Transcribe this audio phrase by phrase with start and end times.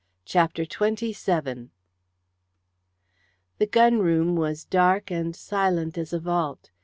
[0.25, 1.69] CHAPTER XXVII
[3.59, 6.71] The gun room was dark and silent as a vault.